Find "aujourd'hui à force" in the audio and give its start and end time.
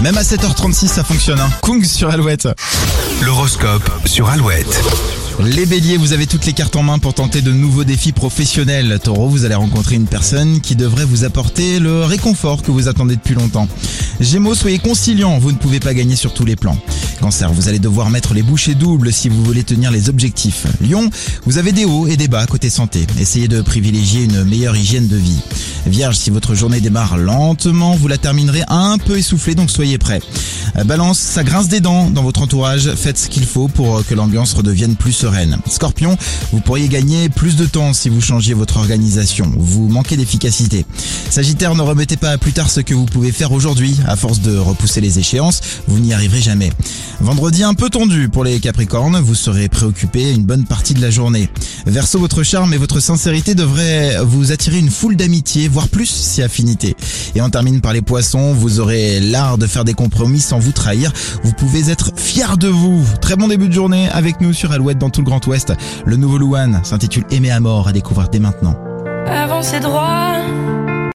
43.52-44.40